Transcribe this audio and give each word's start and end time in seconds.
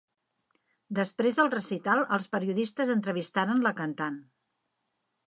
Després 0.99 1.37
del 1.41 1.51
recital 1.55 2.01
els 2.17 2.29
periodistes 2.37 2.93
entrevistaren 2.97 3.63
la 3.67 3.75
cantant. 3.83 4.19